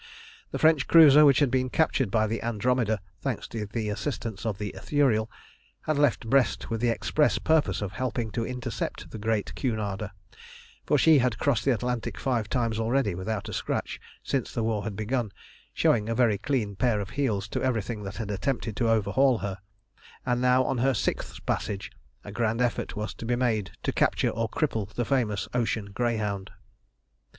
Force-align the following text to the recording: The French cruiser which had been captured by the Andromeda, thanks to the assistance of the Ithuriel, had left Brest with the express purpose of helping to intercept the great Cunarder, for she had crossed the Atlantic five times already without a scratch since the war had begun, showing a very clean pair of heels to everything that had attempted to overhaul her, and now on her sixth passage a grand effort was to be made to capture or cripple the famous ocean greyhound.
The 0.49 0.57
French 0.57 0.87
cruiser 0.87 1.25
which 1.25 1.37
had 1.41 1.51
been 1.51 1.69
captured 1.69 2.09
by 2.09 2.25
the 2.25 2.41
Andromeda, 2.41 2.99
thanks 3.21 3.47
to 3.49 3.67
the 3.67 3.89
assistance 3.89 4.47
of 4.47 4.57
the 4.57 4.73
Ithuriel, 4.75 5.29
had 5.81 5.99
left 5.99 6.27
Brest 6.27 6.71
with 6.71 6.81
the 6.81 6.89
express 6.89 7.37
purpose 7.37 7.83
of 7.83 7.91
helping 7.91 8.31
to 8.31 8.43
intercept 8.43 9.11
the 9.11 9.19
great 9.19 9.53
Cunarder, 9.53 10.09
for 10.87 10.97
she 10.97 11.19
had 11.19 11.37
crossed 11.37 11.65
the 11.65 11.71
Atlantic 11.75 12.17
five 12.17 12.49
times 12.49 12.79
already 12.79 13.13
without 13.13 13.47
a 13.47 13.53
scratch 13.53 13.99
since 14.23 14.51
the 14.51 14.63
war 14.63 14.85
had 14.85 14.95
begun, 14.95 15.31
showing 15.71 16.09
a 16.09 16.15
very 16.15 16.39
clean 16.39 16.75
pair 16.75 16.99
of 16.99 17.11
heels 17.11 17.47
to 17.49 17.61
everything 17.61 18.01
that 18.01 18.15
had 18.17 18.31
attempted 18.31 18.75
to 18.77 18.89
overhaul 18.89 19.37
her, 19.37 19.59
and 20.25 20.41
now 20.41 20.63
on 20.63 20.79
her 20.79 20.95
sixth 20.95 21.45
passage 21.45 21.91
a 22.23 22.31
grand 22.31 22.59
effort 22.59 22.95
was 22.95 23.13
to 23.13 23.23
be 23.23 23.35
made 23.35 23.69
to 23.83 23.91
capture 23.93 24.29
or 24.31 24.49
cripple 24.49 24.91
the 24.95 25.05
famous 25.05 25.47
ocean 25.53 25.91
greyhound. 25.93 26.49